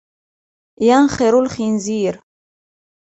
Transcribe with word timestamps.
ينخر 0.81 1.39
الخنزير. 1.39 2.21